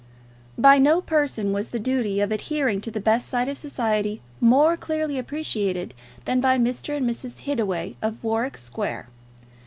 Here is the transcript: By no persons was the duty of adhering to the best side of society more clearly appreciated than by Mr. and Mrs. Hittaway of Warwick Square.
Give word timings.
By 0.57 0.79
no 0.79 0.99
persons 0.99 1.53
was 1.53 1.67
the 1.67 1.77
duty 1.77 2.21
of 2.21 2.31
adhering 2.31 2.81
to 2.81 2.89
the 2.89 2.99
best 2.99 3.27
side 3.27 3.47
of 3.47 3.55
society 3.55 4.19
more 4.39 4.75
clearly 4.75 5.19
appreciated 5.19 5.93
than 6.25 6.41
by 6.41 6.57
Mr. 6.57 6.97
and 6.97 7.07
Mrs. 7.07 7.41
Hittaway 7.41 7.97
of 8.01 8.17
Warwick 8.23 8.57
Square. 8.57 9.09